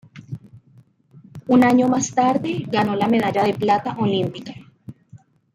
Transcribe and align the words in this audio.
Un 1.47 1.63
año 1.63 1.87
más 1.87 2.11
tarde, 2.15 2.63
ganó 2.67 2.95
la 2.95 3.07
medalla 3.07 3.43
de 3.43 3.53
plata 3.53 3.95
olímpica. 3.99 4.55